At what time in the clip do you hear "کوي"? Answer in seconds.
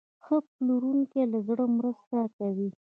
2.37-2.69